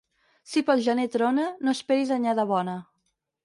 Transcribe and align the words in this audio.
Si 0.53 0.63
pel 0.69 0.81
gener 0.87 1.05
trona, 1.17 1.47
no 1.67 1.77
esperis 1.77 2.17
anyada 2.19 2.51
bona. 2.57 2.79